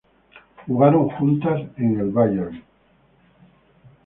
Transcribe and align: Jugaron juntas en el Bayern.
Jugaron 0.65 1.09
juntas 1.09 1.61
en 1.77 1.99
el 1.99 2.09
Bayern. 2.09 2.63